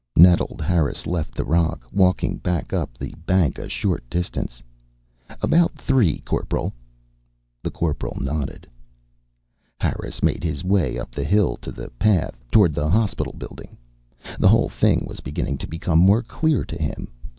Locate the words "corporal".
6.25-6.73, 7.69-8.17